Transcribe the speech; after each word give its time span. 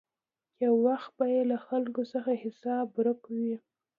یو 0.63 0.73
وخت 0.87 1.09
به 1.17 1.25
یې 1.33 1.41
له 1.51 1.57
خلکو 1.67 2.01
څخه 2.13 2.31
حساب 2.43 2.85
ورک 2.97 3.21
وي. 3.35 3.55